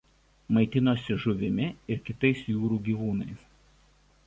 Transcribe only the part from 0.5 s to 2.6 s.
Maitinosi žuvimi ir kitais